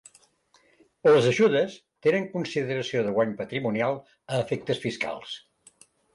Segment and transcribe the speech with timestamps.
[1.07, 1.75] Les ajudes
[2.07, 5.37] tenen consideració de guany patrimonial a efectes fiscals.